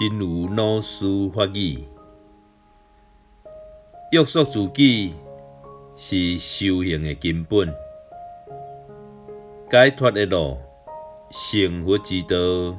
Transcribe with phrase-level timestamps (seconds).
[0.00, 1.84] 真如老师法语，
[4.12, 5.12] 约束自己
[5.94, 7.70] 是修行的根本，
[9.70, 10.56] 解脱的路、
[11.30, 12.78] 成佛之道，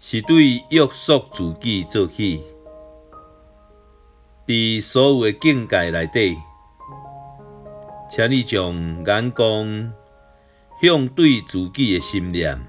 [0.00, 2.42] 是对约束自己做起。
[4.48, 6.36] 在所有的境界内底，
[8.10, 8.74] 请你将
[9.06, 9.92] 眼光
[10.82, 12.60] 向对自己的心念，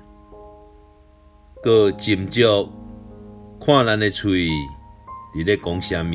[1.61, 2.69] 搁斟酌
[3.59, 4.47] 看咱的嘴
[5.33, 6.13] 伫咧讲啥物，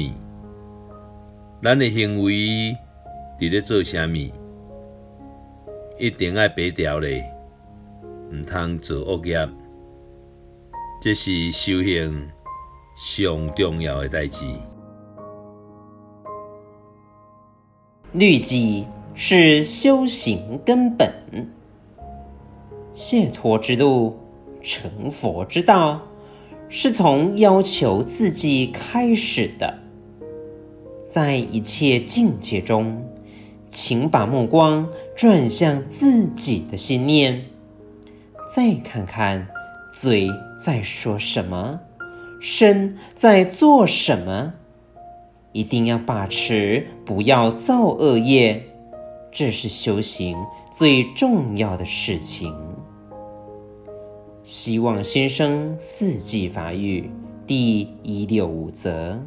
[1.63, 2.33] 咱的行为
[3.39, 4.17] 伫咧做啥物，
[5.99, 7.25] 一定爱白条咧，
[8.31, 9.49] 毋通做恶业，
[11.01, 12.31] 这是修行
[12.97, 14.45] 上重要的代志。
[18.13, 21.13] 律己是修行根本，
[22.93, 24.17] 解脱之路、
[24.63, 26.03] 成佛之道，
[26.69, 29.79] 是从要求自己开始的。
[31.07, 33.05] 在一切境界中，
[33.69, 37.45] 请把目光转向自己的心念，
[38.55, 39.49] 再看看
[39.93, 41.81] 嘴在说什么，
[42.41, 44.55] 身在做什么。
[45.53, 48.63] 一定要把持，不要造恶业，
[49.31, 50.35] 这是修行
[50.73, 52.55] 最重要的事情。
[54.43, 57.09] 希望先生四季发育
[57.47, 59.21] 第一六五则。